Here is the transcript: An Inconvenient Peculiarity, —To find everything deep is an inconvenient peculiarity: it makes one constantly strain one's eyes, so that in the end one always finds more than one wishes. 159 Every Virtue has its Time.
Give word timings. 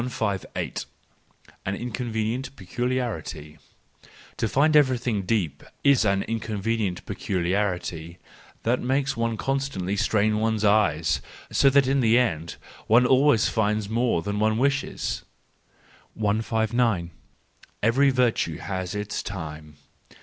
An 1.63 1.75
Inconvenient 1.75 2.55
Peculiarity, 2.55 3.59
—To 4.35 4.47
find 4.49 4.75
everything 4.75 5.21
deep 5.27 5.61
is 5.83 6.03
an 6.05 6.23
inconvenient 6.23 7.05
peculiarity: 7.05 8.17
it 8.65 8.79
makes 8.79 9.15
one 9.15 9.37
constantly 9.37 9.95
strain 9.95 10.39
one's 10.39 10.65
eyes, 10.65 11.21
so 11.51 11.69
that 11.69 11.85
in 11.85 11.99
the 11.99 12.17
end 12.17 12.55
one 12.87 13.05
always 13.05 13.47
finds 13.47 13.89
more 13.89 14.23
than 14.23 14.39
one 14.39 14.57
wishes. 14.57 15.23
159 16.15 17.11
Every 17.83 18.09
Virtue 18.09 18.57
has 18.57 18.95
its 18.95 19.21
Time. 19.21 19.75